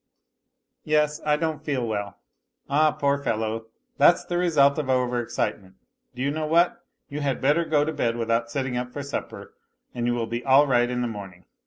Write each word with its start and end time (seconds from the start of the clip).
X"' 0.83 0.83
Yes, 0.83 1.19
T 1.19 1.37
don't 1.37 1.59
foci 1.63 1.77
well." 1.77 2.17
"Ah, 2.67 2.89
poor 2.89 3.19
fellow! 3.19 3.67
That's 3.99 4.25
the 4.25 4.39
result 4.39 4.79
of 4.79 4.89
over 4.89 5.21
excitement. 5.21 5.75
Do 6.15 6.23
you 6.23 6.31
know 6.31 6.47
what? 6.47 6.83
You 7.09 7.21
had 7.21 7.39
better 7.39 7.65
go 7.65 7.85
to 7.85 7.93
bed 7.93 8.15
without 8.15 8.49
sitting 8.49 8.75
up 8.75 8.91
for 8.91 9.03
supper, 9.03 9.53
and 9.93 10.07
you 10.07 10.15
will 10.15 10.25
be 10.25 10.43
all 10.43 10.65
right 10.65 10.89
in 10.89 11.03
the 11.03 11.07
morning. 11.07 11.45